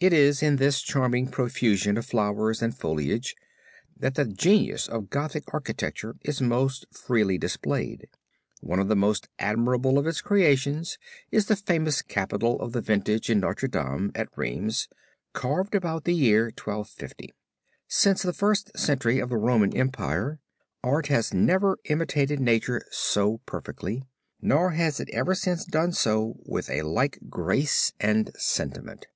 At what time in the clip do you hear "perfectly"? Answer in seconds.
23.46-24.02